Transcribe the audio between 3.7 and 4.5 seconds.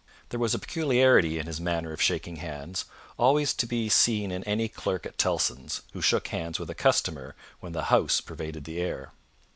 seen in